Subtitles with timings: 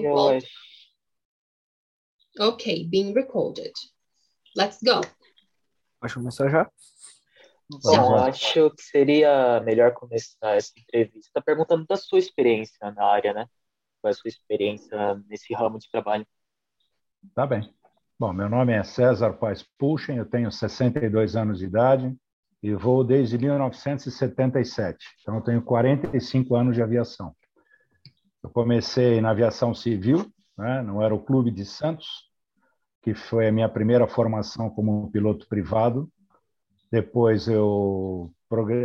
[0.00, 0.40] Well,
[2.40, 3.72] okay, being recorded.
[4.56, 5.00] Let's go.
[6.00, 6.70] Pode começar já?
[7.82, 13.46] Bom, acho que seria melhor começar essa entrevista perguntando da sua experiência na área, né?
[14.00, 16.26] Qual é a sua experiência nesse ramo de trabalho?
[17.34, 17.72] Tá bem.
[18.18, 22.14] Bom, meu nome é César Paes Puchen, eu tenho 62 anos de idade
[22.62, 24.98] e vou desde 1977.
[25.20, 27.34] Então, eu tenho 45 anos de aviação.
[28.42, 30.26] Eu comecei na aviação civil,
[30.58, 32.30] né, no Aeroclube de Santos,
[33.02, 36.08] que foi a minha primeira formação como piloto privado.
[36.90, 38.32] Depois eu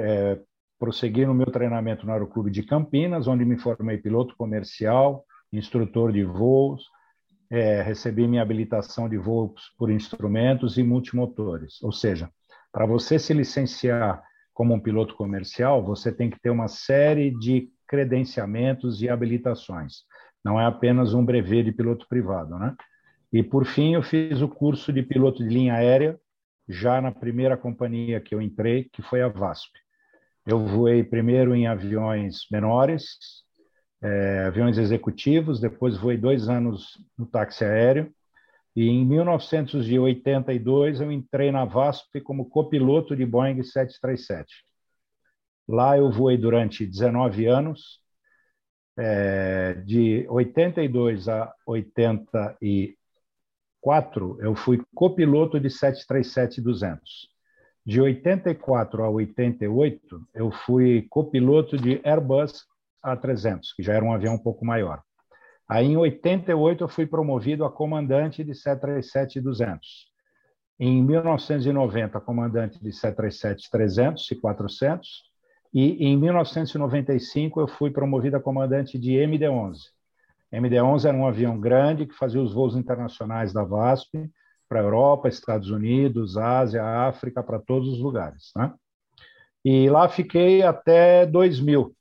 [0.04, 0.40] é,
[0.80, 6.24] prossegui no meu treinamento no Aeroclube de Campinas, onde me formei piloto comercial, instrutor de
[6.24, 6.84] voos,
[7.50, 11.82] é, recebi minha habilitação de voos por instrumentos e multimotores.
[11.82, 12.30] Ou seja,
[12.72, 14.22] para você se licenciar
[14.54, 20.04] como um piloto comercial, você tem que ter uma série de credenciamentos e habilitações.
[20.44, 22.76] Não é apenas um brevet de piloto privado, né?
[23.32, 26.20] E por fim, eu fiz o curso de piloto de linha aérea
[26.67, 29.72] já na primeira companhia que eu entrei, que foi a VASP.
[30.45, 33.06] Eu voei primeiro em aviões menores,
[34.02, 38.12] é, aviões executivos, depois voei dois anos no táxi aéreo,
[38.75, 44.67] e em 1982 eu entrei na VASP como copiloto de Boeing 737.
[45.68, 48.00] Lá eu voei durante 19 anos,
[48.98, 57.00] é, de 82 a 84 eu fui copiloto de 737-200.
[57.86, 62.66] De 84 a 88 eu fui copiloto de Airbus
[63.06, 65.02] A300, que já era um avião um pouco maior.
[65.70, 69.80] Aí em 88 eu fui promovido a comandante de 737-200.
[70.80, 75.27] Em 1990, comandante de 737-300 e 400
[75.80, 79.78] e em 1995 eu fui promovido a comandante de MD-11.
[80.52, 84.28] MD-11 era um avião grande que fazia os voos internacionais da VASP
[84.67, 88.52] para Europa, Estados Unidos, Ásia, África, para todos os lugares.
[88.56, 88.73] Né?
[89.63, 91.96] E lá fiquei até 2000.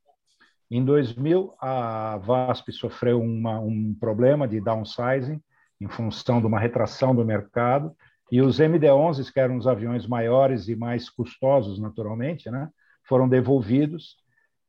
[0.71, 5.39] Em 2000, a VASP sofreu uma, um problema de downsizing
[5.79, 7.95] em função de uma retração do mercado,
[8.33, 12.71] e os MD-11, que eram os aviões maiores e mais custosos, naturalmente, né?
[13.07, 14.17] Foram devolvidos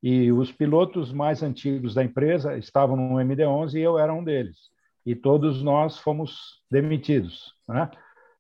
[0.02, 4.58] e os pilotos mais antigos da empresa estavam no MD-11 e eu era um deles.
[5.06, 7.90] E todos nós fomos demitidos, né?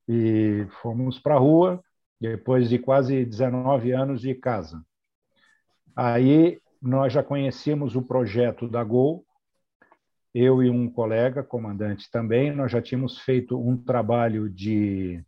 [0.07, 1.84] E fomos para a rua
[2.19, 4.84] depois de quase 19 anos de casa.
[5.96, 9.25] Aí nós já conhecíamos o projeto da Gol,
[10.34, 15.24] eu e um colega, comandante também, nós já tínhamos feito um trabalho de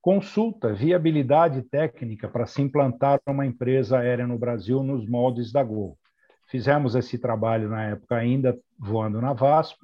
[0.00, 5.98] Consulta viabilidade técnica para se implantar uma empresa aérea no Brasil nos moldes da Gol.
[6.46, 9.78] Fizemos esse trabalho na época ainda voando na VASP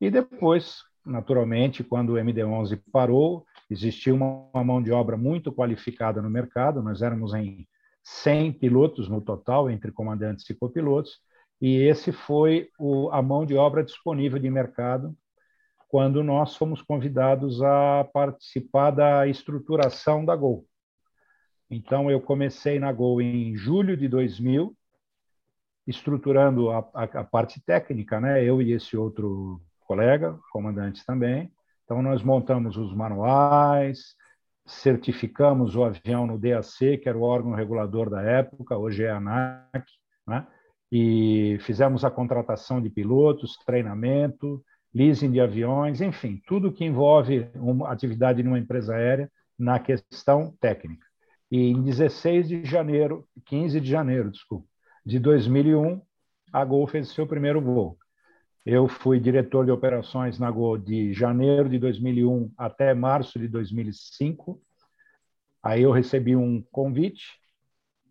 [0.00, 6.30] e depois, naturalmente, quando o MD-11 parou, existia uma mão de obra muito qualificada no
[6.30, 7.66] mercado, nós éramos em
[8.02, 11.18] 100 pilotos no total, entre comandantes e copilotos,
[11.60, 15.14] e esse foi o, a mão de obra disponível de mercado
[15.90, 20.64] quando nós fomos convidados a participar da estruturação da Gol.
[21.68, 24.72] Então, eu comecei na Gol em julho de 2000,
[25.88, 28.44] estruturando a, a, a parte técnica, né?
[28.44, 31.50] eu e esse outro colega, comandante também.
[31.84, 34.14] Então, nós montamos os manuais,
[34.64, 39.16] certificamos o avião no DAC, que era o órgão regulador da época, hoje é a
[39.16, 39.84] ANAC,
[40.24, 40.46] né?
[40.92, 44.64] e fizemos a contratação de pilotos, treinamento,
[44.94, 51.06] leasing de aviões, enfim, tudo que envolve uma atividade numa empresa aérea na questão técnica.
[51.50, 54.66] E em 16 de janeiro, 15 de janeiro, desculpa,
[55.04, 56.00] de 2001,
[56.52, 57.96] a Gol fez seu primeiro voo.
[58.64, 64.60] Eu fui diretor de operações na Gol de janeiro de 2001 até março de 2005.
[65.62, 67.38] Aí eu recebi um convite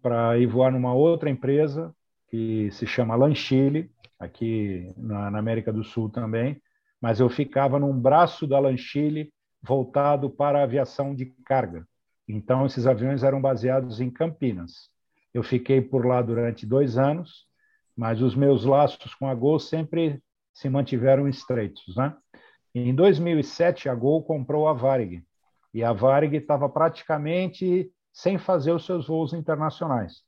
[0.02, 1.94] para ir voar numa outra empresa
[2.30, 6.62] que se chama Lanchile, aqui na, na América do Sul também,
[7.02, 9.32] mas eu ficava num braço da Lanchile
[9.62, 11.88] voltado para a aviação de carga.
[12.28, 14.90] Então, esses aviões eram baseados em Campinas.
[15.34, 17.46] Eu fiquei por lá durante dois anos,
[17.96, 20.22] mas os meus laços com a Gol sempre
[20.54, 21.96] se mantiveram estreitos.
[21.96, 22.16] Né?
[22.74, 25.24] Em 2007, a Gol comprou a Varig,
[25.74, 30.24] e a Varig estava praticamente sem fazer os seus voos internacionais.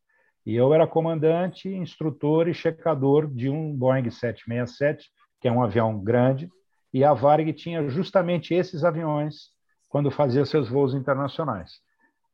[0.45, 5.09] E eu era comandante, instrutor e checador de um Boeing 767,
[5.39, 6.49] que é um avião grande,
[6.93, 9.49] e a Varig tinha justamente esses aviões
[9.87, 11.79] quando fazia seus voos internacionais.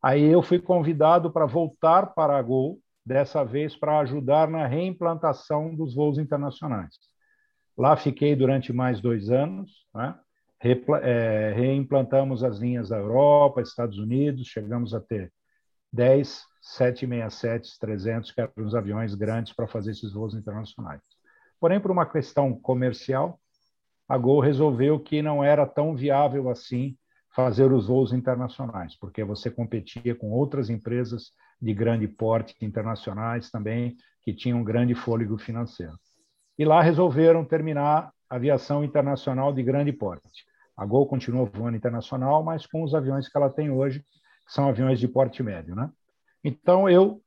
[0.01, 5.73] Aí eu fui convidado para voltar para a Gol, dessa vez para ajudar na reimplantação
[5.73, 6.93] dos voos internacionais.
[7.77, 9.71] Lá fiquei durante mais dois anos.
[9.93, 10.15] Né?
[11.03, 15.31] é, reimplantamos as linhas da Europa, Estados Unidos, chegamos a ter
[15.93, 21.01] 10 767 300, que eram os aviões grandes para fazer esses voos internacionais.
[21.59, 23.39] Porém, por uma questão comercial,
[24.07, 26.97] a Gol resolveu que não era tão viável assim
[27.35, 31.31] fazer os voos internacionais, porque você competia com outras empresas
[31.61, 35.97] de grande porte internacionais também, que tinham grande fôlego financeiro.
[36.57, 40.45] E lá resolveram terminar a aviação internacional de grande porte.
[40.75, 44.67] A Gol continua voando internacional, mas com os aviões que ela tem hoje, que são
[44.67, 45.75] aviões de porte médio.
[45.75, 45.89] Né?
[46.43, 47.21] Então, eu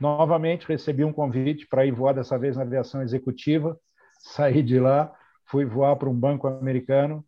[0.00, 3.78] novamente recebi um convite para ir voar dessa vez na aviação executiva,
[4.18, 5.12] saí de lá,
[5.46, 7.24] fui voar para um banco americano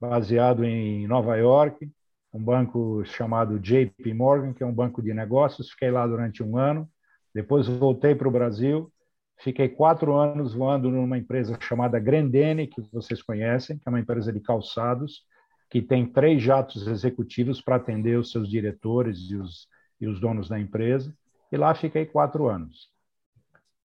[0.00, 1.90] baseado em Nova York,
[2.32, 5.70] um banco chamado JP Morgan, que é um banco de negócios.
[5.70, 6.88] Fiquei lá durante um ano.
[7.34, 8.90] Depois voltei para o Brasil.
[9.38, 14.32] Fiquei quatro anos voando numa empresa chamada Grendene, que vocês conhecem, que é uma empresa
[14.32, 15.22] de calçados,
[15.70, 19.68] que tem três jatos executivos para atender os seus diretores e os,
[20.00, 21.14] e os donos da empresa.
[21.50, 22.90] E lá fiquei quatro anos.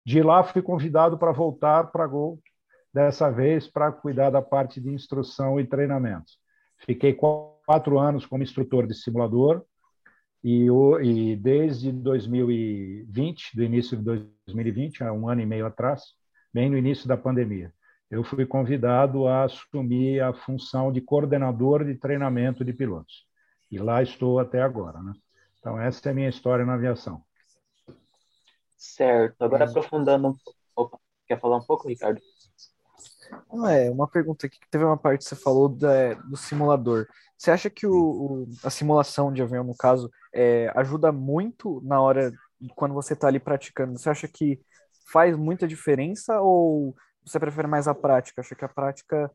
[0.04, 2.40] De lá fui convidado para voltar para a Gol,
[2.96, 6.32] dessa vez para cuidar da parte de instrução e treinamento.
[6.78, 9.62] Fiquei quatro anos como instrutor de simulador
[10.42, 10.66] e,
[11.02, 14.02] e desde 2020, do início de
[14.46, 16.04] 2020, há um ano e meio atrás,
[16.54, 17.70] bem no início da pandemia,
[18.10, 23.26] eu fui convidado a assumir a função de coordenador de treinamento de pilotos.
[23.70, 25.02] E lá estou até agora.
[25.02, 25.12] Né?
[25.58, 27.22] Então, essa é a minha história na aviação.
[28.74, 29.42] Certo.
[29.42, 30.34] Agora, aprofundando um
[30.74, 30.98] pouco.
[31.26, 32.22] Quer falar um pouco, Ricardo?
[33.68, 37.06] É, uma pergunta aqui que teve uma parte que você falou da, do simulador.
[37.36, 42.00] Você acha que o, o, a simulação de avião, no caso, é, ajuda muito na
[42.00, 42.32] hora
[42.74, 43.98] quando você está ali praticando?
[43.98, 44.60] Você acha que
[45.12, 46.94] faz muita diferença ou
[47.24, 48.40] você prefere mais a prática?
[48.40, 49.30] Acha que a prática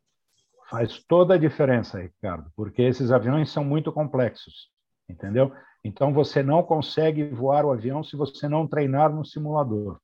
[0.72, 4.70] faz toda a diferença, Ricardo, porque esses aviões são muito complexos,
[5.08, 5.52] entendeu?
[5.84, 10.00] Então você não consegue voar o avião se você não treinar no simulador.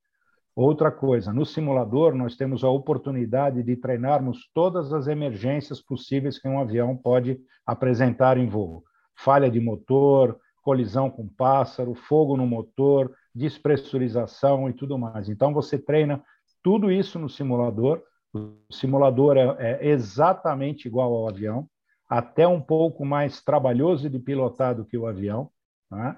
[0.58, 6.48] Outra coisa, no simulador nós temos a oportunidade de treinarmos todas as emergências possíveis que
[6.48, 8.84] um avião pode apresentar em voo.
[9.16, 15.30] Falha de motor, colisão com pássaro, fogo no motor, despressurização e tudo mais.
[15.30, 16.24] Então você treina
[16.64, 18.02] tudo isso no simulador.
[18.34, 21.70] O simulador é, é exatamente igual ao avião,
[22.10, 25.52] até um pouco mais trabalhoso de pilotar do que o avião.
[25.92, 26.18] Né?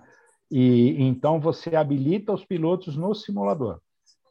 [0.50, 3.82] E então você habilita os pilotos no simulador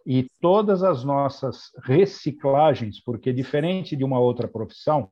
[0.08, 5.10] e todas as nossas reciclagens, porque diferente de uma outra profissão,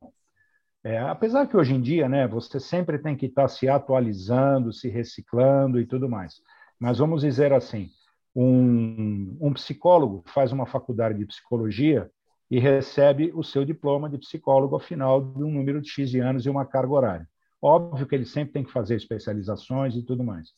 [0.83, 4.89] é, apesar que hoje em dia, né, você sempre tem que estar se atualizando, se
[4.89, 6.37] reciclando e tudo mais.
[6.81, 7.91] Mas vamos dizer assim,
[8.35, 12.11] um, um psicólogo faz uma faculdade de psicologia
[12.51, 16.21] e recebe o seu diploma de psicólogo ao final de um número de X de
[16.21, 17.29] anos e uma carga horária.
[17.61, 20.49] Óbvio que ele sempre tem que fazer especializações e tudo mais.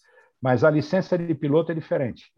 [0.40, 2.30] Mas a licença de piloto é diferente.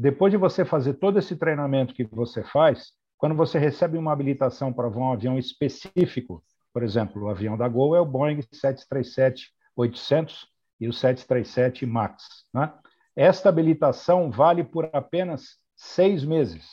[0.00, 4.72] Depois de você fazer todo esse treinamento que você faz, quando você recebe uma habilitação
[4.72, 6.42] para voar um avião específico,
[6.72, 10.46] por exemplo, o avião da Gol é o Boeing 737-800
[10.80, 12.46] e o 737 MAX.
[12.50, 12.72] Né?
[13.14, 16.64] Esta habilitação vale por apenas seis meses.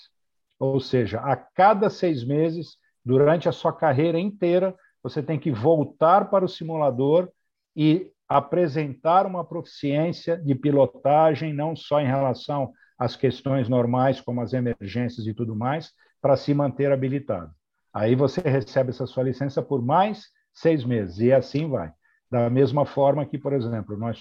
[0.57, 4.73] Ou seja, a cada seis meses, durante a sua carreira inteira,
[5.03, 7.27] você tem que voltar para o simulador
[7.75, 14.53] e apresentar uma proficiência de pilotagem, não só em relação as questões normais, como as
[14.53, 17.51] emergências e tudo mais, para se manter habilitado.
[17.93, 21.91] Aí você recebe essa sua licença por mais seis meses, e assim vai.
[22.29, 24.19] Da mesma forma que, por exemplo, nós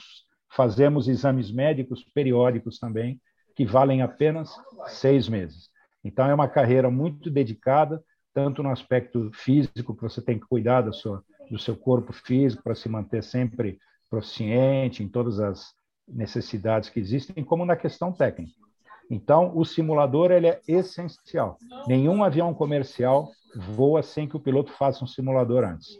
[0.50, 3.20] fazemos exames médicos periódicos também,
[3.54, 4.54] que valem apenas
[4.86, 5.70] seis meses.
[6.04, 8.02] Então, é uma carreira muito dedicada,
[8.32, 12.62] tanto no aspecto físico, que você tem que cuidar da sua, do seu corpo físico
[12.62, 13.78] para se manter sempre
[14.08, 15.74] proficiente em todas as
[16.06, 18.65] necessidades que existem, como na questão técnica.
[19.10, 21.58] Então, o simulador ele é essencial.
[21.86, 25.98] Nenhum avião comercial voa sem que o piloto faça um simulador antes.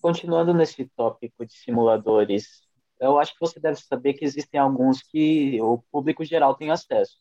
[0.00, 2.62] Continuando nesse tópico de simuladores,
[3.00, 7.16] eu acho que você deve saber que existem alguns que o público geral tem acesso.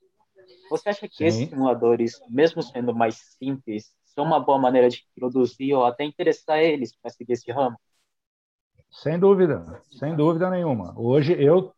[0.69, 1.25] Você acha que Sim.
[1.25, 6.59] esses simuladores, mesmo sendo mais simples, são uma boa maneira de introduzir ou até interessar
[6.59, 7.77] eles para seguir esse ramo?
[8.91, 10.93] Sem dúvida, sem dúvida nenhuma.
[10.97, 11.73] Hoje eu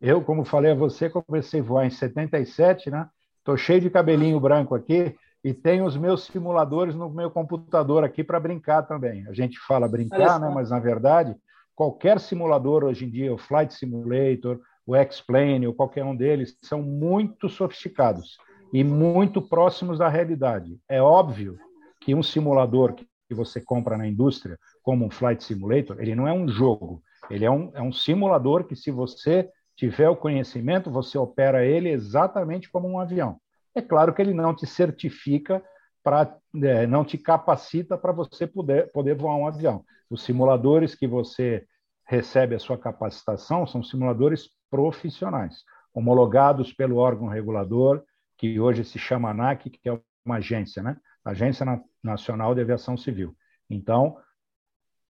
[0.00, 3.08] eu, como falei a você, comecei a voar em 77, né?
[3.38, 8.22] Estou cheio de cabelinho branco aqui e tenho os meus simuladores no meu computador aqui
[8.22, 9.26] para brincar também.
[9.28, 10.50] A gente fala brincar, né?
[10.54, 11.34] mas na verdade,
[11.74, 16.82] qualquer simulador hoje em dia, o Flight Simulator, o X-Plane, ou qualquer um deles, são
[16.82, 18.36] muito sofisticados.
[18.72, 20.78] e muito próximos da realidade.
[20.88, 21.58] É óbvio
[22.00, 26.32] que um simulador que você compra na indústria, como um Flight Simulator, ele não é
[26.32, 29.48] um jogo, ele é um, é um simulador que, se você
[29.80, 33.40] tiver o conhecimento, você opera ele exatamente como um avião.
[33.74, 35.64] É claro que ele não te certifica
[36.02, 39.82] para é, não te capacita para você poder, poder voar um avião.
[40.10, 41.66] Os simuladores que você
[42.04, 48.02] recebe a sua capacitação são simuladores profissionais, homologados pelo órgão regulador,
[48.36, 50.98] que hoje se chama ANAC, que é uma agência, né?
[51.24, 51.64] Agência
[52.02, 53.34] Nacional de Aviação Civil.
[53.68, 54.18] Então,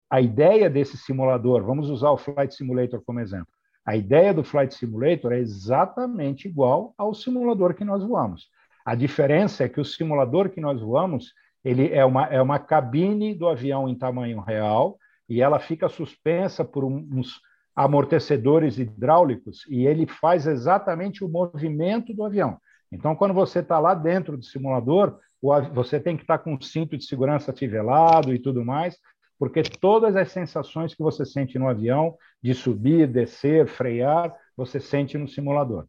[0.10, 3.52] a ideia desse simulador, vamos usar o Flight Simulator como exemplo.
[3.86, 8.48] A ideia do Flight Simulator é exatamente igual ao simulador que nós voamos.
[8.86, 13.34] A diferença é que o simulador que nós voamos, ele é uma, é uma cabine
[13.34, 14.98] do avião em tamanho real
[15.28, 17.42] e ela fica suspensa por uns
[17.76, 22.58] amortecedores hidráulicos e ele faz exatamente o movimento do avião.
[22.92, 25.18] Então, quando você está lá dentro do simulador,
[25.74, 28.98] você tem que estar tá com o cinto de segurança fivelado e tudo mais,
[29.38, 35.18] porque todas as sensações que você sente no avião, de subir, descer, frear, você sente
[35.18, 35.88] no simulador.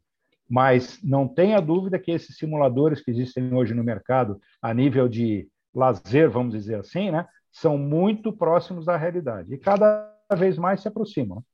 [0.48, 5.48] Mas não tenha dúvida que esses simuladores que existem hoje no mercado, a nível de
[5.74, 9.54] lazer, vamos dizer assim, né, são muito próximos da realidade.
[9.54, 11.44] E cada vez mais se aproximam.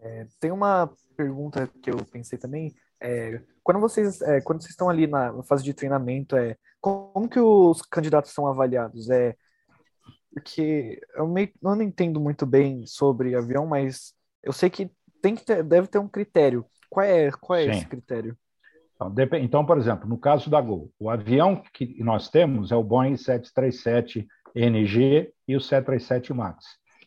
[0.00, 2.74] É, tem uma pergunta que eu pensei também.
[3.00, 7.40] É, quando vocês é, quando vocês estão ali na fase de treinamento, é como que
[7.40, 9.08] os candidatos são avaliados?
[9.08, 9.36] É
[10.34, 15.36] porque eu, meio, eu não entendo muito bem sobre avião, mas eu sei que tem
[15.36, 16.66] que ter, deve ter um critério.
[16.90, 18.36] Qual é, qual é esse critério?
[18.94, 22.82] Então, então, por exemplo, no caso da Gol, o avião que nós temos é o
[22.82, 26.64] Boeing 737 NG e o 737 MAX.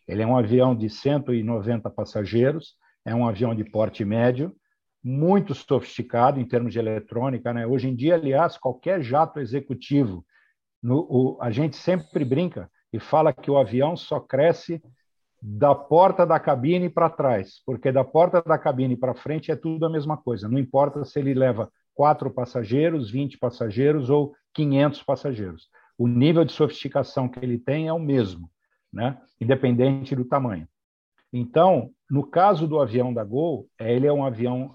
[0.07, 4.55] Ele é um avião de 190 passageiros, é um avião de porte médio,
[5.07, 7.53] muito sofisticado em termos de eletrônica.
[7.53, 7.67] Né?
[7.67, 10.25] Hoje em dia, aliás, qualquer jato executivo,
[10.81, 14.81] no, o, a gente sempre brinca e fala que o avião só cresce
[15.39, 19.85] da porta da cabine para trás, porque da porta da cabine para frente é tudo
[19.85, 20.49] a mesma coisa.
[20.49, 25.69] Não importa se ele leva quatro passageiros, 20 passageiros ou 500 passageiros.
[25.99, 28.49] O nível de sofisticação que ele tem é o mesmo,
[28.91, 29.21] né?
[29.39, 30.67] independente do tamanho.
[31.31, 34.73] Então, no caso do avião da Gol, ele é um avião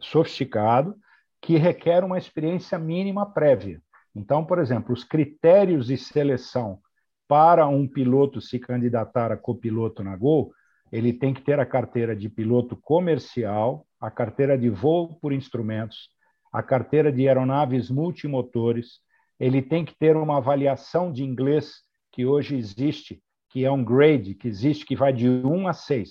[0.00, 0.96] sofisticado
[1.40, 3.80] que requer uma experiência mínima prévia.
[4.14, 6.80] Então, por exemplo, os critérios de seleção
[7.28, 10.52] para um piloto se candidatar a copiloto na Gol,
[10.90, 16.10] ele tem que ter a carteira de piloto comercial, a carteira de voo por instrumentos,
[16.52, 19.00] a carteira de aeronaves multimotores,
[19.38, 24.34] ele tem que ter uma avaliação de inglês que hoje existe, que é um grade,
[24.34, 26.10] que existe, que vai de 1 a 6.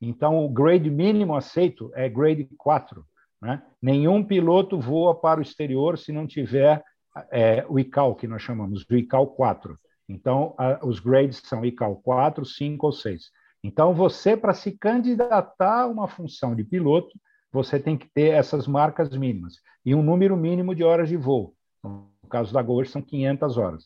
[0.00, 3.04] Então, o grade mínimo aceito é grade 4.
[3.40, 3.62] Né?
[3.80, 6.82] Nenhum piloto voa para o exterior se não tiver
[7.30, 9.78] é, o ICAO, que nós chamamos, o ICAO 4.
[10.08, 13.30] Então, a, os grades são ICAO 4, 5 ou 6.
[13.62, 17.18] Então, você, para se candidatar a uma função de piloto,
[17.52, 19.54] você tem que ter essas marcas mínimas
[19.84, 21.54] e um número mínimo de horas de voo.
[21.82, 23.84] No caso da Gol, são 500 horas.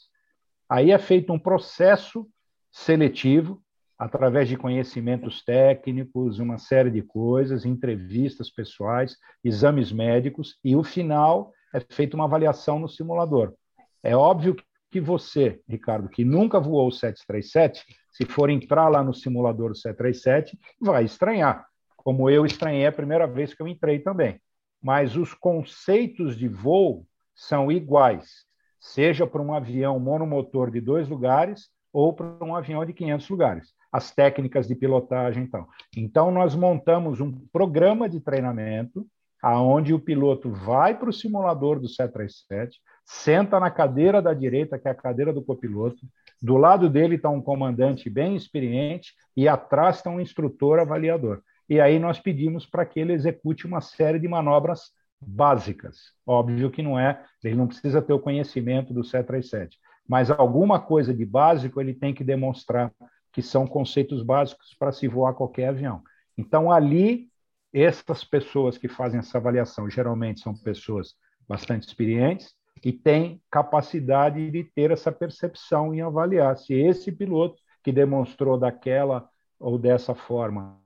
[0.69, 2.29] Aí é feito um processo
[2.71, 3.63] seletivo,
[3.99, 11.53] através de conhecimentos técnicos, uma série de coisas, entrevistas pessoais, exames médicos, e o final
[11.73, 13.55] é feita uma avaliação no simulador.
[14.03, 14.57] É óbvio
[14.91, 19.77] que você, Ricardo, que nunca voou o 737, se for entrar lá no simulador do
[19.77, 24.41] 737, vai estranhar, como eu estranhei a primeira vez que eu entrei também.
[24.81, 28.45] Mas os conceitos de voo são iguais,
[28.79, 33.75] seja para um avião monomotor de dois lugares ou para um avião de 500 lugares.
[33.95, 35.69] As técnicas de pilotagem, então.
[35.97, 39.07] Então, nós montamos um programa de treinamento
[39.41, 44.89] aonde o piloto vai para o simulador do 737, senta na cadeira da direita, que
[44.89, 46.01] é a cadeira do copiloto,
[46.43, 51.41] do lado dele está um comandante bem experiente e atrás está um instrutor avaliador.
[51.69, 55.99] E aí nós pedimos para que ele execute uma série de manobras básicas.
[56.27, 61.15] Óbvio que não é, ele não precisa ter o conhecimento do 737, mas alguma coisa
[61.15, 62.91] de básico ele tem que demonstrar
[63.35, 66.03] que são conceitos básicos para se voar qualquer avião.
[66.39, 67.29] Então ali
[67.73, 71.15] essas pessoas que fazem essa avaliação geralmente são pessoas
[71.49, 77.91] bastante experientes e têm capacidade de ter essa percepção em avaliar se esse piloto que
[77.91, 80.81] demonstrou daquela ou dessa forma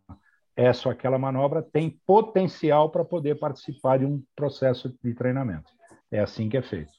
[0.56, 5.70] essa ou aquela manobra tem potencial para poder participar de um processo de treinamento.
[6.10, 6.92] É assim que é feito.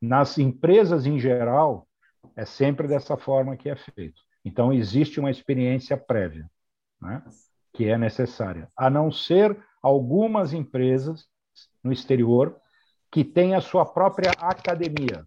[0.00, 1.86] Nas empresas em geral,
[2.34, 4.20] é sempre dessa forma que é feito.
[4.46, 6.48] Então, existe uma experiência prévia.
[7.02, 7.22] Né?
[7.76, 11.26] que é necessária, a não ser algumas empresas
[11.84, 12.56] no exterior
[13.12, 15.26] que tem a sua própria academia.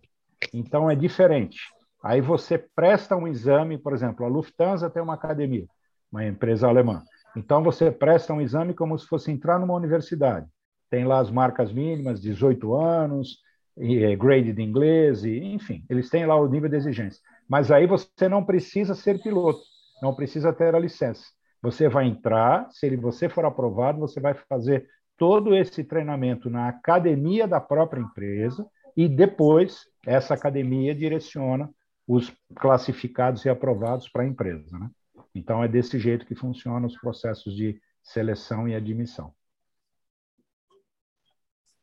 [0.51, 1.59] Então é diferente.
[2.03, 5.67] Aí você presta um exame, por exemplo, a Lufthansa tem uma academia,
[6.11, 7.03] uma empresa alemã.
[7.37, 10.47] Então você presta um exame como se fosse entrar numa universidade.
[10.89, 13.37] Tem lá as marcas mínimas, 18 anos,
[13.77, 17.21] é, grade de inglês, e, enfim, eles têm lá o nível de exigência.
[17.49, 19.59] Mas aí você não precisa ser piloto,
[20.01, 21.25] não precisa ter a licença.
[21.61, 24.87] Você vai entrar, se você for aprovado, você vai fazer
[25.17, 28.65] todo esse treinamento na academia da própria empresa
[28.95, 31.69] e depois essa academia direciona
[32.07, 34.77] os classificados e aprovados para a empresa.
[34.77, 34.89] Né?
[35.35, 39.33] Então, é desse jeito que funcionam os processos de seleção e admissão.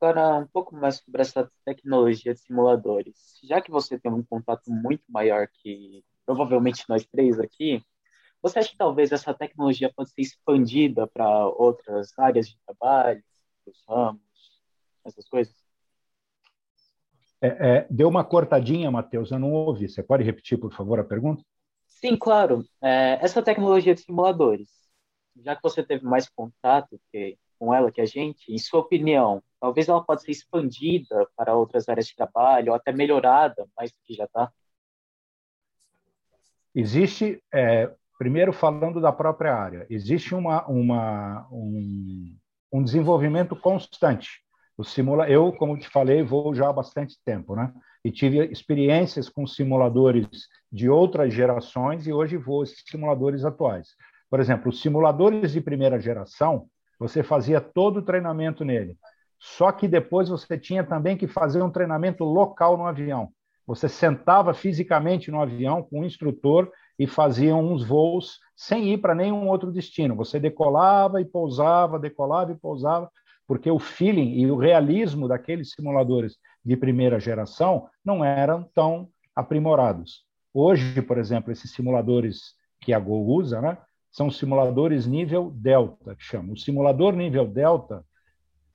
[0.07, 3.41] Agora, um pouco mais sobre essa tecnologia de simuladores.
[3.43, 7.83] Já que você tem um contato muito maior que provavelmente nós três aqui,
[8.41, 13.21] você acha que talvez essa tecnologia pode ser expandida para outras áreas de trabalho,
[13.67, 14.21] os ramos,
[15.05, 15.57] essas coisas?
[17.41, 19.89] É, é, deu uma cortadinha, Matheus, eu não ouvi.
[19.89, 21.43] Você pode repetir, por favor, a pergunta?
[21.89, 22.65] Sim, claro.
[22.81, 24.71] É, essa tecnologia de simuladores,
[25.43, 29.43] já que você teve mais contato que, com ela que a gente, em sua opinião,
[29.67, 33.99] talvez ela pode ser expandida para outras áreas de trabalho, ou até melhorada mais do
[34.05, 34.53] que já está?
[36.73, 42.37] Existe, é, primeiro falando da própria área, existe uma, uma, um,
[42.73, 44.41] um desenvolvimento constante.
[44.79, 45.29] O simula...
[45.29, 47.73] Eu, como te falei, vou já há bastante tempo, né?
[48.05, 50.29] E tive experiências com simuladores
[50.71, 53.97] de outras gerações e hoje vou esses simuladores atuais.
[54.31, 56.69] Por exemplo, os simuladores de primeira geração,
[57.01, 58.97] você fazia todo o treinamento nele.
[59.39, 63.31] Só que depois você tinha também que fazer um treinamento local no avião.
[63.67, 69.15] Você sentava fisicamente no avião com o instrutor e fazia uns voos sem ir para
[69.15, 70.15] nenhum outro destino.
[70.17, 73.11] Você decolava e pousava, decolava e pousava,
[73.47, 80.25] porque o feeling e o realismo daqueles simuladores de primeira geração não eram tão aprimorados.
[80.55, 83.77] Hoje, por exemplo, esses simuladores que a Gol usa, né,
[84.11, 86.55] são simuladores nível Delta, que chama.
[86.55, 88.03] O simulador nível Delta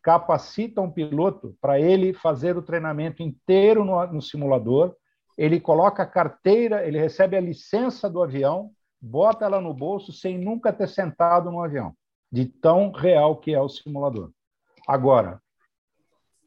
[0.02, 4.96] capacita um piloto para ele fazer o treinamento inteiro no, no simulador.
[5.38, 10.38] Ele coloca a carteira, ele recebe a licença do avião, bota ela no bolso sem
[10.38, 11.94] nunca ter sentado no avião,
[12.32, 14.32] de tão real que é o simulador.
[14.88, 15.42] Agora,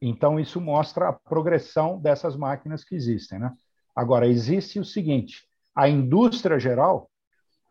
[0.01, 3.51] então isso mostra a progressão dessas máquinas que existem, né?
[3.95, 7.11] Agora existe o seguinte: a indústria geral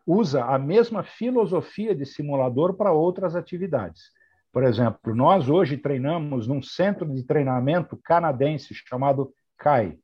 [0.06, 4.10] usa a mesma filosofia de simulador para outras atividades.
[4.54, 9.98] Por exemplo, nós hoje treinamos num centro de treinamento canadense chamado CAE.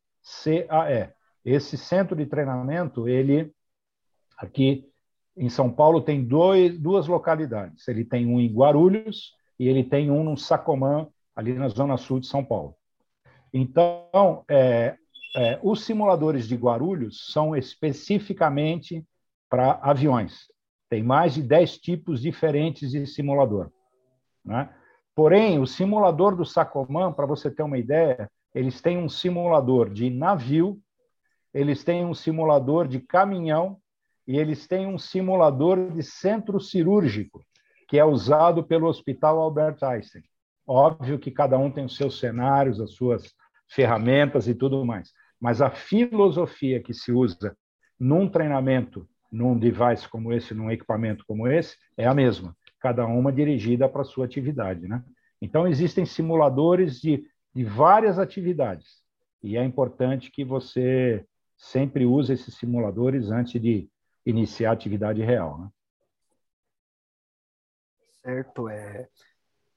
[1.45, 3.53] Esse centro de treinamento, ele
[4.37, 4.91] aqui
[5.37, 7.87] em São Paulo tem dois, duas localidades.
[7.87, 12.19] Ele tem um em Guarulhos e ele tem um no Sacomã, ali na zona sul
[12.19, 12.75] de São Paulo.
[13.55, 14.97] Então, é,
[15.37, 19.07] é, os simuladores de Guarulhos são especificamente
[19.49, 20.49] para aviões.
[20.89, 23.71] Tem mais de 10 tipos diferentes de simulador.
[24.45, 24.69] Né?
[25.15, 30.11] Porém, o simulador do Sacomã, para você ter uma ideia, eles têm um simulador de
[30.11, 30.81] navio,
[31.53, 33.79] eles têm um simulador de caminhão
[34.27, 37.45] e eles têm um simulador de centro cirúrgico,
[37.89, 40.23] que é usado pelo Hospital Albert Einstein.
[40.67, 43.35] Óbvio que cada um tem os seus cenários, as suas
[43.69, 47.57] ferramentas e tudo mais, mas a filosofia que se usa
[47.99, 53.33] num treinamento, num device como esse, num equipamento como esse, é a mesma cada uma
[53.33, 54.89] dirigida para a sua atividade.
[54.89, 55.03] Né?
[55.41, 59.03] Então, existem simuladores de, de várias atividades,
[59.43, 61.25] e é importante que você
[61.57, 63.89] sempre use esses simuladores antes de
[64.25, 65.59] iniciar a atividade real.
[65.59, 65.69] Né?
[68.23, 69.09] Certo, é.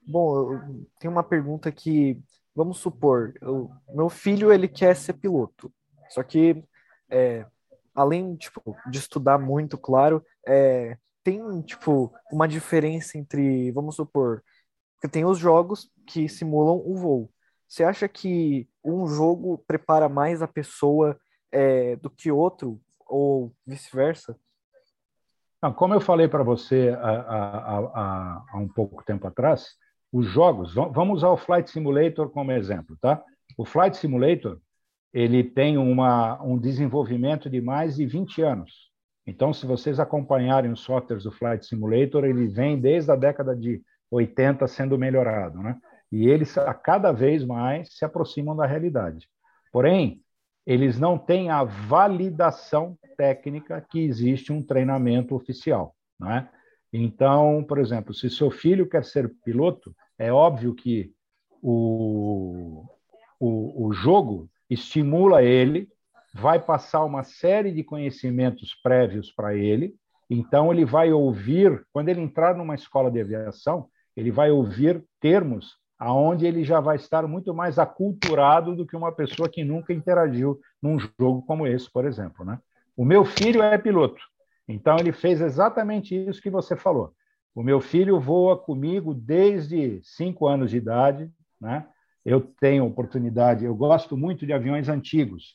[0.06, 0.60] Bom,
[1.00, 2.22] tem uma pergunta que,
[2.54, 5.72] vamos supor, eu, meu filho ele quer ser piloto,
[6.10, 6.62] só que
[7.10, 7.46] é,
[7.96, 14.44] além tipo, de estudar muito, claro, é, tem, tipo, uma diferença entre, vamos supor,
[15.02, 17.32] que tem os jogos que simulam o voo.
[17.68, 21.18] Você acha que um jogo prepara mais a pessoa
[21.52, 24.38] é, do que outro, ou vice-versa?
[25.76, 29.76] Como eu falei para você há, um pouco tempo atrás,
[30.12, 33.24] os jogos, vamos usar o Flight Simulator como exemplo, tá?
[33.58, 34.60] O Flight Simulator,
[35.14, 38.93] ele tem uma, um desenvolvimento de mais de 20 anos.
[39.26, 43.82] Então, se vocês acompanharem os softwares do Flight Simulator, ele vem desde a década de
[44.12, 45.78] 80 sendo melhorado, né?
[46.12, 49.28] E eles a cada vez mais se aproximam da realidade.
[49.72, 50.22] Porém,
[50.66, 56.50] eles não têm a validação técnica que existe um treinamento oficial, não é?
[56.92, 61.12] Então, por exemplo, se seu filho quer ser piloto, é óbvio que
[61.62, 62.86] o,
[63.40, 65.90] o, o jogo estimula ele,
[66.34, 69.96] vai passar uma série de conhecimentos prévios para ele,
[70.30, 75.78] então ele vai ouvir, quando ele entrar numa escola de aviação, ele vai ouvir termos
[75.98, 80.60] aonde ele já vai estar muito mais aculturado do que uma pessoa que nunca interagiu
[80.82, 82.60] num jogo como esse, por exemplo, né?
[82.98, 84.22] O meu filho é piloto,
[84.67, 87.13] então ele fez exatamente isso que você falou.
[87.56, 91.86] O meu filho voa comigo desde cinco anos de idade, né?
[92.26, 95.54] Eu tenho oportunidade, eu gosto muito de aviões antigos.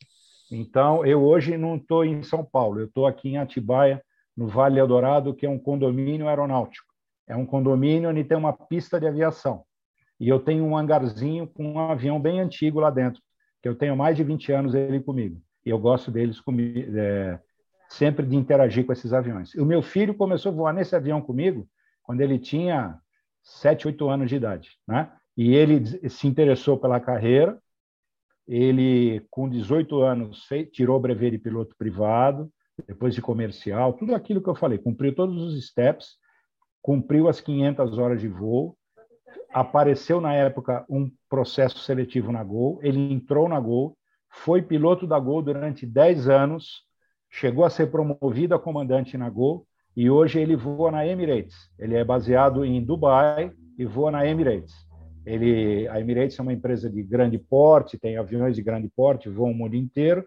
[0.51, 4.03] Então, eu hoje não estou em São Paulo, eu estou aqui em Atibaia,
[4.37, 6.89] no Vale Eldorado, que é um condomínio aeronáutico.
[7.27, 9.65] É um condomínio onde tem uma pista de aviação.
[10.19, 13.21] E eu tenho um hangarzinho com um avião bem antigo lá dentro,
[13.63, 15.41] que eu tenho mais de 20 anos ele comigo.
[15.65, 17.39] E eu gosto deles comigo, é,
[17.89, 19.55] sempre de interagir com esses aviões.
[19.55, 21.69] O meu filho começou a voar nesse avião comigo
[22.03, 22.99] quando ele tinha
[23.43, 25.13] 7, 8 anos de idade, né?
[25.37, 27.59] E ele se interessou pela carreira.
[28.49, 32.51] Ele, com 18 anos, tirou o brevet de piloto privado,
[32.87, 36.17] depois de comercial, tudo aquilo que eu falei, cumpriu todos os steps,
[36.81, 38.77] cumpriu as 500 horas de voo,
[39.53, 43.97] apareceu na época um processo seletivo na Gol, ele entrou na Gol,
[44.31, 46.85] foi piloto da Gol durante 10 anos,
[47.31, 51.57] chegou a ser promovido a comandante na Gol e hoje ele voa na Emirates.
[51.79, 54.88] Ele é baseado em Dubai e voa na Emirates.
[55.29, 59.51] Ele, a Emirates é uma empresa de grande porte, tem aviões de grande porte, voam
[59.51, 60.27] o mundo inteiro.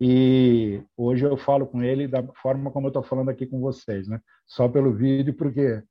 [0.00, 4.08] E hoje eu falo com ele da forma como eu estou falando aqui com vocês,
[4.08, 4.18] né?
[4.46, 5.82] Só pelo vídeo, porque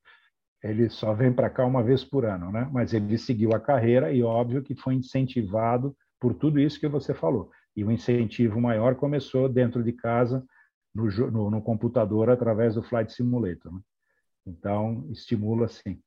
[0.63, 2.67] ele só vem para cá uma vez por ano, né?
[2.73, 7.13] Mas ele seguiu a carreira e óbvio que foi incentivado por tudo isso que você
[7.13, 7.51] falou.
[7.75, 10.43] E o incentivo maior começou dentro de casa,
[10.93, 13.71] no, no, no computador, através do Flight Simulator.
[13.71, 13.79] Né?
[14.47, 16.01] Então, estimula sim.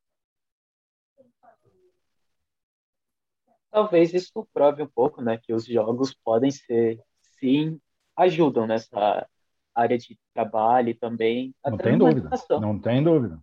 [3.72, 7.00] Talvez isso prove um pouco, né, que os jogos podem ser,
[7.40, 7.80] sim,
[8.14, 9.26] ajudam nessa
[9.74, 11.54] área de trabalho e também.
[11.64, 12.30] Não tem dúvida.
[12.61, 13.40] Não tem dúvida.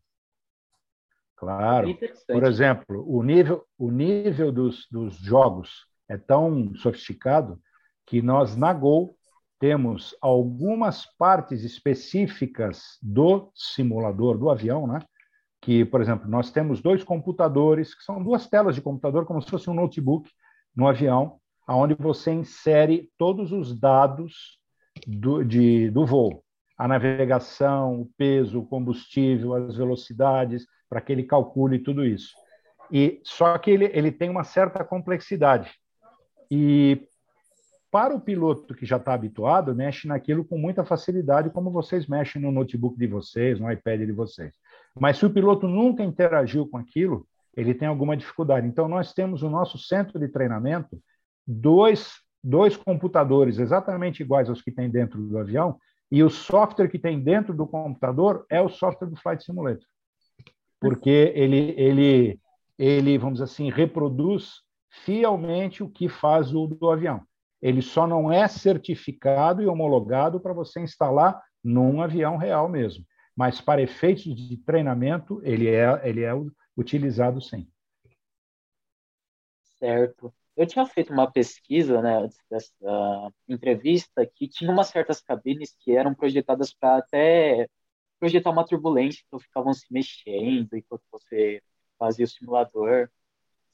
[1.35, 1.89] Claro.
[1.89, 7.59] É Por exemplo, o nível, o nível dos, dos jogos é tão sofisticado
[8.05, 9.17] que nós, na Gol,
[9.57, 14.99] temos algumas partes específicas do simulador do avião, né?
[15.61, 19.49] Que, por exemplo, nós temos dois computadores, que são duas telas de computador, como se
[19.49, 20.29] fosse um notebook
[20.75, 24.59] no avião, onde você insere todos os dados
[25.05, 26.43] do, de, do voo.
[26.77, 32.33] A navegação, o peso, o combustível, as velocidades, para que ele calcule tudo isso.
[32.91, 35.71] E só que ele, ele tem uma certa complexidade.
[36.49, 37.05] E
[37.91, 42.41] para o piloto que já está habituado, mexe naquilo com muita facilidade, como vocês mexem
[42.41, 44.55] no notebook de vocês, no iPad de vocês.
[44.99, 48.67] Mas se o piloto nunca interagiu com aquilo, ele tem alguma dificuldade.
[48.67, 51.01] Então, nós temos o nosso centro de treinamento,
[51.45, 55.77] dois, dois computadores exatamente iguais aos que tem dentro do avião,
[56.11, 59.85] e o software que tem dentro do computador é o software do Flight Simulator
[60.79, 62.39] porque ele, ele,
[62.77, 67.21] ele, vamos dizer assim, reproduz fielmente o que faz o do avião.
[67.61, 73.03] Ele só não é certificado e homologado para você instalar num avião real mesmo.
[73.39, 76.31] Mas para efeitos de treinamento, ele é, ele é
[76.75, 77.65] utilizado sim.
[79.77, 80.33] Certo.
[80.57, 85.95] Eu tinha feito uma pesquisa, né, antes dessa entrevista, que tinha umas certas cabines que
[85.95, 87.69] eram projetadas para até
[88.19, 91.63] projetar uma turbulência, então ficavam se mexendo enquanto você
[91.97, 93.09] fazia o simulador.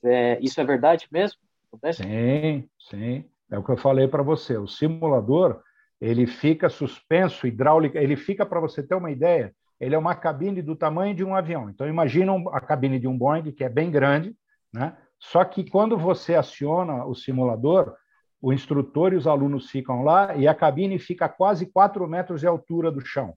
[0.04, 1.40] É, isso é verdade mesmo?
[1.70, 2.04] Acontece?
[2.04, 3.26] Sim, sim.
[3.50, 4.60] É o que eu falei para você.
[4.60, 5.64] O simulador
[6.00, 9.54] ele fica suspenso hidráulica, ele fica para você ter uma ideia.
[9.80, 11.70] Ele é uma cabine do tamanho de um avião.
[11.70, 14.36] Então imagina a cabine de um Boeing que é bem grande,
[14.74, 14.96] né?
[15.20, 17.96] Só que quando você aciona o simulador,
[18.42, 22.42] o instrutor e os alunos ficam lá e a cabine fica a quase 4 metros
[22.42, 23.34] de altura do chão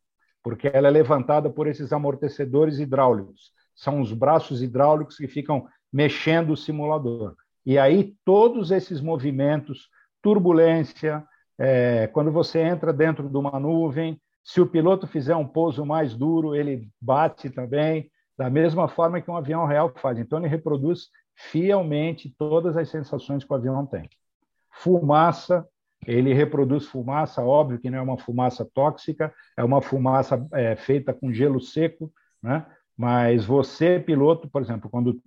[0.49, 3.53] porque ela é levantada por esses amortecedores hidráulicos.
[3.75, 7.35] São os braços hidráulicos que ficam mexendo o simulador.
[7.65, 9.89] E aí todos esses movimentos,
[10.23, 11.23] turbulência,
[11.59, 16.15] é, quando você entra dentro de uma nuvem, se o piloto fizer um pouso mais
[16.15, 20.19] duro, ele bate também, da mesma forma que um avião real faz.
[20.19, 24.09] Então ele reproduz fielmente todas as sensações que o avião tem.
[24.71, 25.67] Fumaça,
[26.07, 31.13] ele reproduz fumaça, óbvio que não é uma fumaça tóxica, é uma fumaça é, feita
[31.13, 32.65] com gelo seco, né?
[32.97, 35.21] mas você, piloto, por exemplo, quando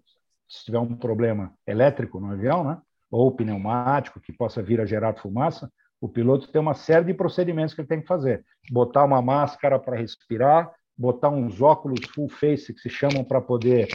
[0.47, 2.77] tiver um problema elétrico no avião, né?
[3.09, 7.75] ou pneumático, que possa vir a gerar fumaça, o piloto tem uma série de procedimentos
[7.75, 8.43] que ele tem que fazer.
[8.71, 13.87] Botar uma máscara para respirar, botar uns óculos full face, que se chamam para poder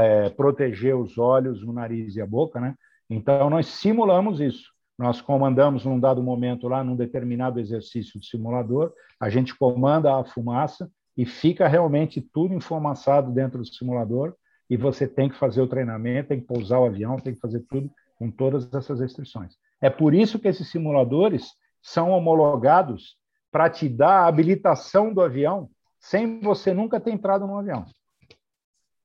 [0.00, 2.74] é, proteger os olhos, o nariz e a boca, né?
[3.08, 4.74] Então, nós simulamos isso.
[4.98, 10.24] Nós comandamos num dado momento lá, num determinado exercício de simulador, a gente comanda a
[10.24, 14.34] fumaça e fica realmente tudo enfumaçado dentro do simulador
[14.68, 17.60] e você tem que fazer o treinamento, tem que pousar o avião, tem que fazer
[17.68, 19.54] tudo com todas essas restrições.
[19.84, 23.18] É por isso que esses simuladores são homologados
[23.50, 25.70] para te dar a habilitação do avião
[26.00, 27.84] sem você nunca ter entrado no avião.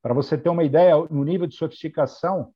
[0.01, 2.53] Para você ter uma ideia, no nível de sofisticação,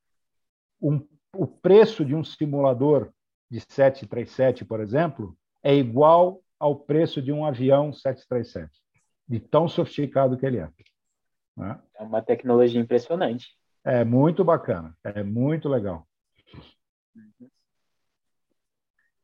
[0.80, 1.06] um,
[1.36, 3.12] o preço de um simulador
[3.50, 8.72] de 737, por exemplo, é igual ao preço de um avião 737,
[9.28, 10.70] de tão sofisticado que ele é.
[11.54, 11.78] Né?
[11.94, 13.54] É uma tecnologia impressionante.
[13.84, 16.08] É muito bacana, é muito legal.
[17.14, 17.50] Uhum.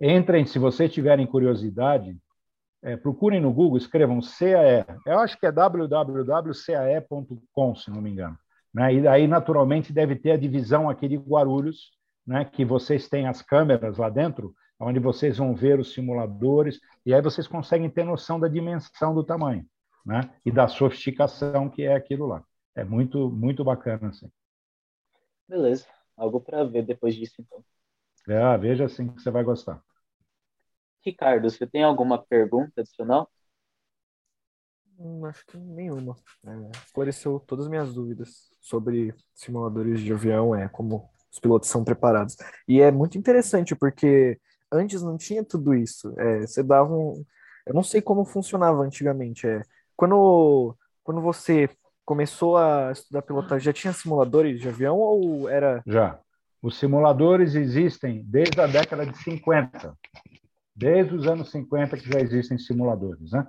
[0.01, 2.17] Entrem, se vocês tiverem curiosidade,
[2.83, 4.87] é, procurem no Google, escrevam CAE.
[5.07, 6.15] Eu acho que é www.cae.com,
[7.75, 8.39] se não me engano.
[8.73, 8.95] Né?
[8.95, 11.91] E aí, naturalmente, deve ter a divisão aqui de Guarulhos,
[12.27, 12.47] né?
[12.47, 17.21] que vocês têm as câmeras lá dentro, onde vocês vão ver os simuladores, e aí
[17.21, 19.67] vocês conseguem ter noção da dimensão do tamanho
[20.07, 20.31] né?
[20.47, 22.43] e da sofisticação que é aquilo lá.
[22.75, 24.09] É muito, muito bacana.
[24.09, 24.31] Assim.
[25.47, 25.87] Beleza.
[26.17, 27.63] Algo para ver depois disso, então.
[28.29, 29.83] É, veja assim que você vai gostar.
[31.05, 33.29] Ricardo, você tem alguma pergunta adicional?
[34.99, 36.15] Hum, acho que nenhuma.
[36.47, 41.83] É, esclareceu todas as minhas dúvidas sobre simuladores de avião, é como os pilotos são
[41.83, 42.37] preparados.
[42.69, 44.39] E é muito interessante, porque
[44.71, 46.13] antes não tinha tudo isso.
[46.19, 47.25] É, você dava um.
[47.67, 49.47] Eu não sei como funcionava antigamente.
[49.47, 49.63] É,
[49.97, 51.71] quando, quando você
[52.05, 55.83] começou a estudar pilotagem, já tinha simuladores de avião ou era.
[55.87, 56.21] Já.
[56.63, 59.97] Os simuladores existem desde a década de 50
[60.81, 63.33] desde os anos 50 que já existem simuladores.
[63.33, 63.47] Né?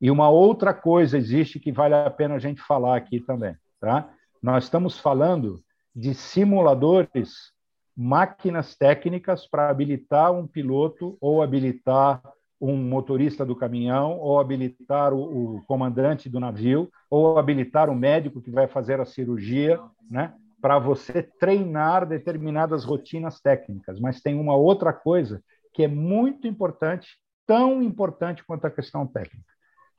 [0.00, 3.54] E uma outra coisa existe que vale a pena a gente falar aqui também.
[3.78, 4.08] Tá?
[4.42, 5.62] Nós estamos falando
[5.94, 7.52] de simuladores,
[7.94, 12.22] máquinas técnicas para habilitar um piloto ou habilitar
[12.58, 18.40] um motorista do caminhão, ou habilitar o, o, comandante do navio, ou habilitar o médico
[18.40, 20.32] que vai fazer a cirurgia, né?
[20.60, 23.98] para você treinar determinadas rotinas técnicas.
[23.98, 29.52] Mas tem uma outra coisa que é muito importante, tão importante quanto a questão técnica,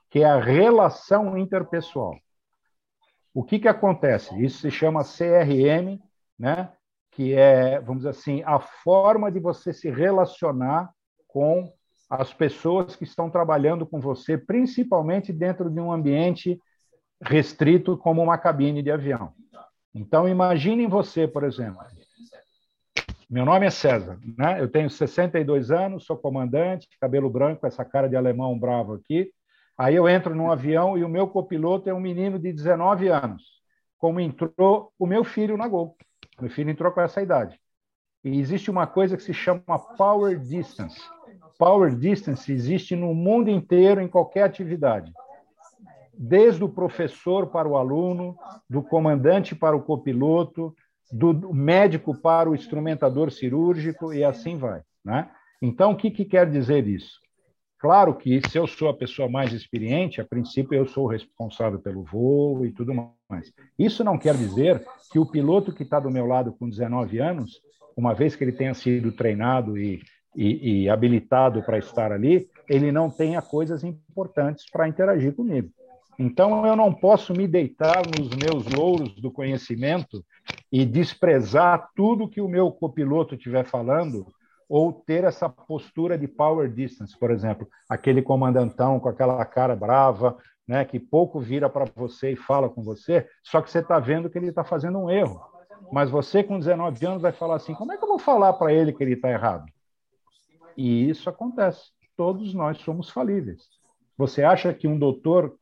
[0.10, 2.18] que é a relação interpessoal.
[3.34, 4.40] O que, que acontece?
[4.44, 6.00] Isso se chama CRM,
[6.38, 6.72] né?
[7.12, 10.92] que é, vamos dizer assim, a forma de você se relacionar
[11.28, 11.72] com
[12.10, 16.60] as pessoas que estão trabalhando com você, principalmente dentro de um ambiente
[17.22, 19.32] restrito como uma cabine de avião.
[19.94, 21.82] Então, imaginem você, por exemplo,
[23.34, 24.62] meu nome é César, né?
[24.62, 29.32] Eu tenho 62 anos, sou comandante, cabelo branco, essa cara de alemão bravo aqui.
[29.76, 33.42] Aí eu entro num avião e o meu copiloto é um menino de 19 anos,
[33.98, 35.98] como entrou o meu filho na Gol.
[36.40, 37.60] Meu filho entrou com essa idade.
[38.24, 41.02] E existe uma coisa que se chama power distance.
[41.58, 45.12] Power distance existe no mundo inteiro em qualquer atividade.
[46.14, 48.38] Desde o professor para o aluno,
[48.70, 50.76] do comandante para o copiloto,
[51.12, 54.82] do médico para o instrumentador cirúrgico e assim vai.
[55.04, 55.30] Né?
[55.62, 57.22] Então, o que, que quer dizer isso?
[57.84, 61.80] Claro que se eu sou a pessoa mais experiente, a princípio eu sou o responsável
[61.80, 62.94] pelo voo e tudo
[63.30, 63.52] mais.
[63.78, 67.62] Isso não quer dizer que o piloto que está do meu lado com 19 anos,
[67.96, 70.02] uma vez que ele tenha sido treinado e,
[70.34, 75.70] e, e habilitado para estar ali, ele não tenha coisas importantes para interagir comigo.
[76.18, 80.24] Então, eu não posso me deitar nos meus louros do conhecimento
[80.72, 84.26] e desprezar tudo que o meu copiloto estiver falando
[84.70, 90.38] ou ter essa postura de power distance, por exemplo, aquele comandantão com aquela cara brava,
[90.68, 94.30] né, que pouco vira para você e fala com você, só que você está vendo
[94.30, 95.42] que ele está fazendo um erro.
[95.92, 98.74] Mas você, com 19 anos, vai falar assim: como é que eu vou falar para
[98.74, 99.66] ele que ele está errado?
[100.78, 101.92] E isso acontece.
[102.16, 103.68] Todos nós somos falíveis.
[104.18, 105.56] Você acha que um doutor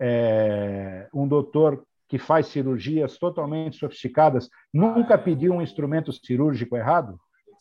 [0.00, 7.18] é, um doutor que faz cirurgias totalmente sofisticadas nunca pediu um instrumento cirúrgico errado?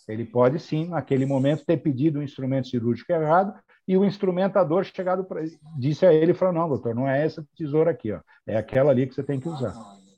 [0.08, 3.54] Ele pode sim, naquele momento, ter pedido um instrumento cirúrgico errado
[3.88, 5.43] e o instrumentador chegado pra,
[5.78, 9.06] disse a ele, falou, não, doutor, não é essa tesoura aqui, ó, é aquela ali
[9.06, 9.73] que você tem que usar.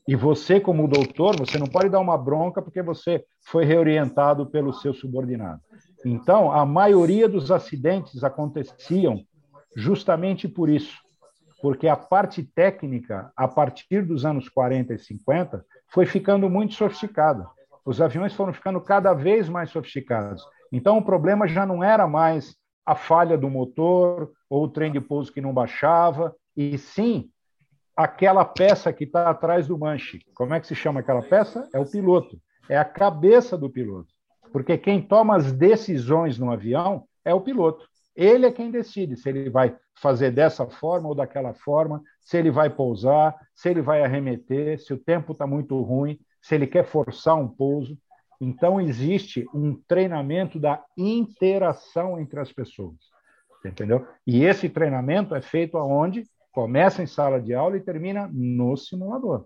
[0.07, 4.73] E você, como doutor, você não pode dar uma bronca porque você foi reorientado pelo
[4.73, 5.61] seu subordinado.
[6.05, 9.23] Então, a maioria dos acidentes aconteciam
[9.75, 10.97] justamente por isso
[11.61, 17.47] porque a parte técnica, a partir dos anos 40 e 50, foi ficando muito sofisticada.
[17.85, 20.43] Os aviões foram ficando cada vez mais sofisticados.
[20.71, 24.99] Então, o problema já não era mais a falha do motor ou o trem de
[24.99, 27.29] pouso que não baixava, e sim
[27.95, 30.19] aquela peça que está atrás do manche.
[30.33, 31.69] Como é que se chama aquela peça?
[31.73, 32.39] É o piloto.
[32.69, 34.09] É a cabeça do piloto.
[34.51, 37.87] Porque quem toma as decisões no avião é o piloto.
[38.21, 42.51] Ele é quem decide se ele vai fazer dessa forma ou daquela forma, se ele
[42.51, 46.85] vai pousar, se ele vai arremeter, se o tempo está muito ruim, se ele quer
[46.85, 47.97] forçar um pouso.
[48.39, 52.95] Então, existe um treinamento da interação entre as pessoas.
[53.65, 54.07] Entendeu?
[54.27, 56.23] E esse treinamento é feito aonde?
[56.51, 59.45] Começa em sala de aula e termina no simulador.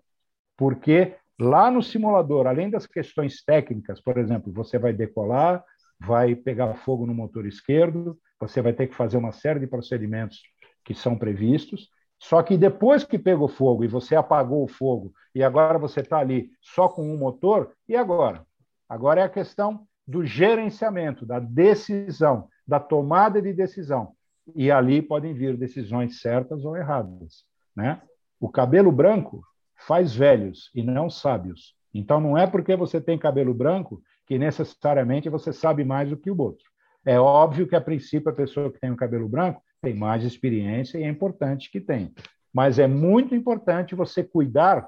[0.58, 5.64] Porque lá no simulador, além das questões técnicas, por exemplo, você vai decolar,
[5.98, 10.42] vai pegar fogo no motor esquerdo, você vai ter que fazer uma série de procedimentos
[10.84, 11.90] que são previstos.
[12.20, 16.20] Só que depois que pegou fogo e você apagou o fogo e agora você está
[16.20, 18.46] ali só com um motor, e agora?
[18.88, 24.14] Agora é a questão do gerenciamento, da decisão, da tomada de decisão.
[24.56, 27.44] E ali podem vir decisões certas ou erradas.
[27.76, 28.02] Né?
[28.40, 29.44] O cabelo branco
[29.76, 31.76] faz velhos e não sábios.
[31.94, 36.30] Então não é porque você tem cabelo branco que necessariamente você sabe mais do que
[36.30, 36.66] o outro.
[37.06, 40.98] É óbvio que, a princípio, a pessoa que tem o cabelo branco tem mais experiência
[40.98, 42.12] e é importante que tenha.
[42.52, 44.88] Mas é muito importante você cuidar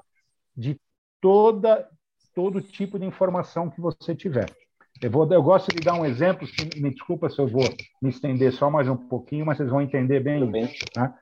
[0.56, 0.80] de
[1.20, 1.88] toda,
[2.34, 4.50] todo tipo de informação que você tiver.
[5.00, 7.62] Eu, vou, eu gosto de dar um exemplo, me desculpa se eu vou
[8.02, 10.50] me estender só mais um pouquinho, mas vocês vão entender bem.
[10.50, 10.68] bem.
[10.92, 11.16] Tá?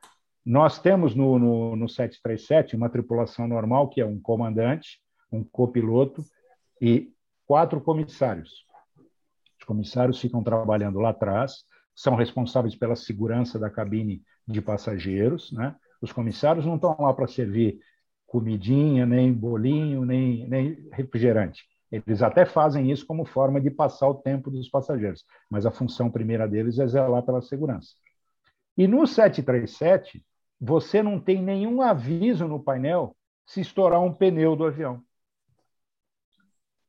[0.44, 4.98] Nós temos no, no, no 737 uma tripulação normal, que é um comandante,
[5.30, 6.24] um copiloto
[6.80, 7.12] e
[7.46, 8.65] quatro comissários
[9.66, 15.52] comissários ficam trabalhando lá atrás, são responsáveis pela segurança da cabine de passageiros.
[15.52, 15.74] Né?
[16.00, 17.78] Os comissários não estão lá para servir
[18.26, 21.64] comidinha, nem bolinho, nem, nem refrigerante.
[21.90, 26.10] Eles até fazem isso como forma de passar o tempo dos passageiros, mas a função
[26.10, 27.90] primeira deles é zelar pela segurança.
[28.76, 30.24] E no 737,
[30.60, 35.02] você não tem nenhum aviso no painel se estourar um pneu do avião.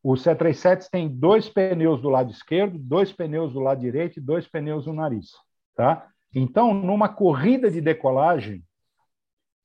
[0.10, 4.48] O 737 tem dois pneus do lado esquerdo, dois pneus do lado direito e dois
[4.48, 5.32] pneus no nariz.
[5.76, 6.08] Tá?
[6.34, 8.64] Então, numa corrida de decolagem,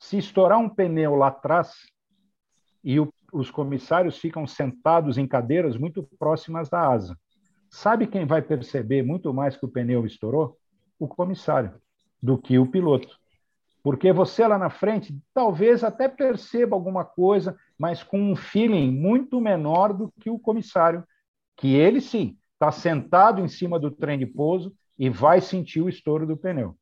[0.00, 1.72] se estourar um pneu lá atrás
[2.82, 7.16] e o, os comissários ficam sentados em cadeiras muito próximas da asa,
[7.70, 10.58] sabe quem vai perceber muito mais que o pneu estourou?
[10.98, 11.80] O comissário,
[12.20, 13.16] do que o piloto.
[13.82, 19.40] Porque você lá na frente talvez até perceba alguma coisa, mas com um feeling muito
[19.40, 21.04] menor do que o comissário,
[21.56, 25.88] que ele sim está sentado em cima do trem de pouso e vai sentir o
[25.88, 26.76] estouro do pneu.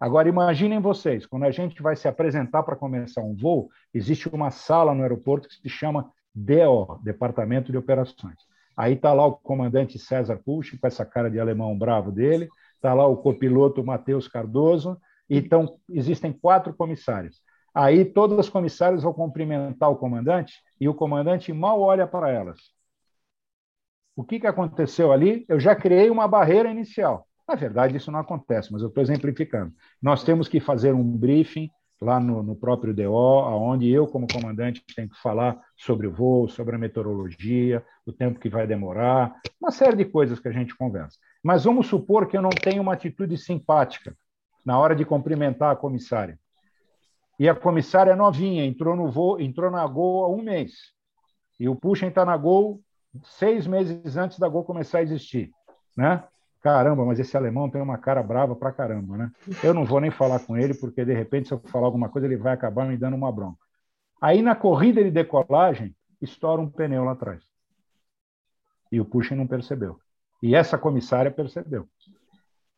[0.00, 4.50] Agora imaginem vocês, quando a gente vai se apresentar para começar um voo, existe uma
[4.50, 8.38] sala no aeroporto que se chama DO, Departamento de Operações.
[8.76, 12.94] Aí está lá o comandante César Pucci, com essa cara de alemão bravo dele, está
[12.94, 14.96] lá o copiloto Matheus Cardoso,
[15.28, 17.42] então, existem quatro comissários.
[17.74, 22.58] Aí todas as comissárias vão cumprimentar o comandante e o comandante mal olha para elas.
[24.16, 25.44] O que, que aconteceu ali?
[25.48, 27.26] Eu já criei uma barreira inicial.
[27.46, 29.72] Na verdade, isso não acontece, mas eu estou exemplificando.
[30.02, 34.84] Nós temos que fazer um briefing lá no, no, próprio DO, onde eu, como comandante,
[34.94, 39.70] tenho que falar sobre o voo, sobre a meteorologia, o tempo que vai demorar, uma
[39.70, 41.18] série de coisas que a gente conversa.
[41.42, 44.16] Mas vamos supor que eu não tenho uma atitude simpática
[44.68, 46.38] na hora de cumprimentar a comissária.
[47.38, 50.92] E a comissária novinha, entrou no voo, entrou na Gol há um mês.
[51.58, 52.78] E o Puxem está na Gol
[53.24, 55.50] seis meses antes da Gol começar a existir.
[55.96, 56.22] Né?
[56.60, 59.32] Caramba, mas esse alemão tem uma cara brava pra caramba, né?
[59.64, 62.26] Eu não vou nem falar com ele, porque de repente, se eu falar alguma coisa,
[62.26, 63.64] ele vai acabar me dando uma bronca.
[64.20, 67.42] Aí na corrida de decolagem, estoura um pneu lá atrás.
[68.92, 69.98] E o Puxem não percebeu.
[70.42, 71.88] E essa comissária percebeu.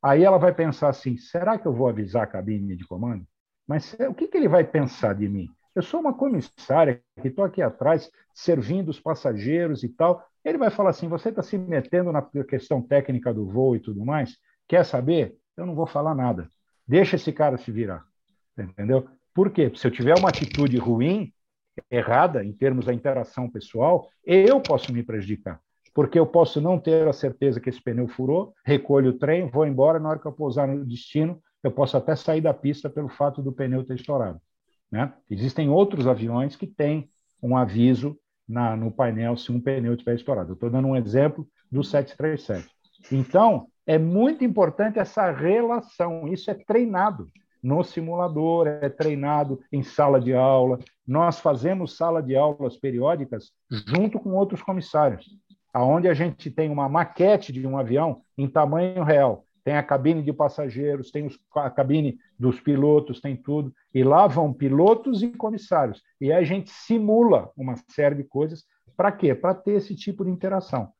[0.02, 3.26] Aí ela vai pensar assim: será que eu vou avisar a cabine de comando?
[3.66, 5.48] Mas o que, que ele vai pensar de mim?
[5.74, 10.24] Eu sou uma comissária que estou aqui atrás servindo os passageiros e tal.
[10.44, 14.04] Ele vai falar assim: você está se metendo na questão técnica do voo e tudo
[14.04, 14.36] mais?
[14.66, 15.36] Quer saber?
[15.56, 16.48] Eu não vou falar nada.
[16.86, 18.04] Deixa esse cara se virar.
[18.58, 19.08] Entendeu?
[19.34, 19.70] Por quê?
[19.76, 21.32] Se eu tiver uma atitude ruim,
[21.90, 25.60] errada, em termos da interação pessoal, eu posso me prejudicar
[25.94, 29.66] porque eu posso não ter a certeza que esse pneu furou, recolho o trem, vou
[29.66, 33.08] embora, na hora que eu pousar no destino, eu posso até sair da pista pelo
[33.08, 34.40] fato do pneu ter estourado.
[34.90, 35.12] Né?
[35.28, 37.10] Existem outros aviões que têm
[37.42, 38.18] um aviso
[38.48, 40.52] na, no painel se um pneu estiver estourado.
[40.52, 42.68] estou dando um exemplo do 737.
[43.12, 47.28] Então, é muito importante essa relação, isso é treinado
[47.62, 50.78] no simulador, é treinado em sala de aula.
[51.06, 55.28] Nós fazemos sala de aulas periódicas junto com outros comissários
[55.72, 59.44] aonde a gente tem uma maquete de um avião em tamanho real.
[59.62, 63.72] tem a cabine de passageiros, tem os, a cabine dos pilotos, tem tudo.
[63.92, 66.02] E lá vão pilotos e comissários.
[66.20, 68.64] E a gente simula uma série de coisas.
[68.96, 69.34] Para quê?
[69.34, 70.90] Para ter esse tipo de interação.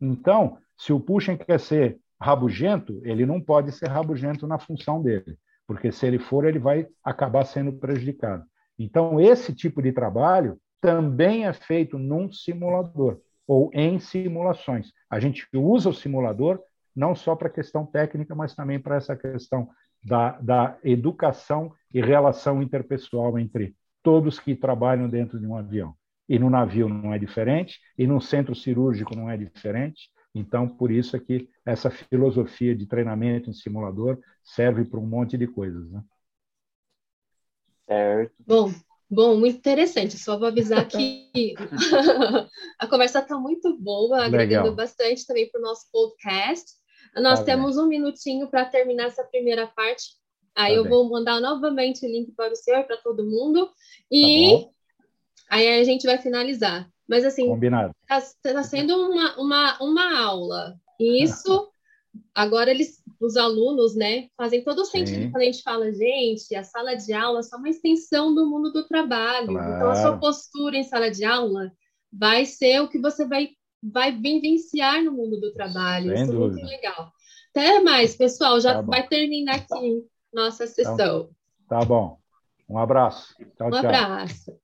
[0.00, 5.38] Então, se o Puxem quer ser rabugento, ele não pode ser rabugento na função dele,
[5.66, 8.44] porque se ele for, ele vai acabar sendo prejudicado.
[8.78, 13.20] Então, esse tipo de trabalho também é feito num simulador
[13.50, 14.92] ou em simulações.
[15.10, 16.62] A gente usa o simulador
[16.94, 19.68] não só para a questão técnica, mas também para essa questão
[20.04, 23.74] da, da educação e relação interpessoal entre
[24.04, 25.96] todos que trabalham dentro de um avião.
[26.28, 30.12] E no navio não é diferente, e no centro cirúrgico não é diferente.
[30.32, 35.36] Então, por isso é que essa filosofia de treinamento em simulador serve para um monte
[35.36, 35.90] de coisas.
[35.90, 36.00] Né?
[37.88, 38.32] Certo.
[38.46, 38.70] Bom,
[39.10, 40.16] bom, muito interessante.
[40.18, 41.30] Só vou avisar que
[42.78, 44.76] a conversa está muito boa, agregando Legal.
[44.76, 46.72] bastante também para o nosso podcast.
[47.16, 47.84] Nós tá temos bem.
[47.84, 50.20] um minutinho para terminar essa primeira parte.
[50.54, 50.92] Aí tá eu bem.
[50.92, 53.68] vou mandar novamente o link para o senhor, para todo mundo.
[54.10, 54.70] E tá
[55.50, 56.88] aí a gente vai finalizar.
[57.08, 60.76] Mas assim, está tá sendo uma, uma, uma aula.
[61.00, 61.68] Isso,
[62.32, 65.30] agora eles, os alunos, né, fazem todo o sentido Sim.
[65.30, 68.72] quando a gente fala, gente, a sala de aula é só uma extensão do mundo
[68.72, 69.48] do trabalho.
[69.48, 69.76] Claro.
[69.76, 71.70] Então, a sua postura em sala de aula
[72.10, 73.50] vai ser o que você vai
[73.82, 76.14] vai vivenciar no mundo do trabalho.
[76.14, 76.60] Sem Isso dúvida.
[76.60, 77.12] é muito legal.
[77.50, 78.60] Até mais, pessoal.
[78.60, 80.94] Já tá vai terminar aqui nossa sessão.
[80.94, 81.30] Então,
[81.68, 82.18] tá bom.
[82.68, 83.34] Um abraço.
[83.56, 83.78] Tchau, um tchau.
[83.80, 84.59] abraço.